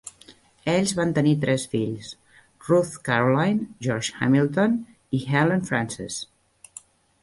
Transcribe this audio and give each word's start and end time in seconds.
Ells 0.71 0.93
van 0.99 1.11
tenir 1.17 1.33
tres 1.43 1.65
fills: 1.75 2.09
Ruth 2.71 2.95
Caroline, 3.11 3.63
George 3.87 4.19
Hamilton 4.25 4.77
i 5.21 5.25
Helen 5.31 5.67
Frances. 5.73 6.23